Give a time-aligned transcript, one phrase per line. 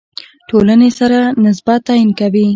[0.49, 2.47] ټولنې سره نسبت تعیین کوي.